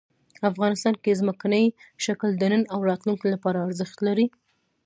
افغانستان 0.49 0.93
کې 1.03 1.17
ځمکنی 1.21 1.65
شکل 2.05 2.29
د 2.37 2.43
نن 2.51 2.63
او 2.73 2.79
راتلونکي 2.89 3.27
لپاره 3.35 3.63
ارزښت 3.67 3.97
لري. 4.07 4.27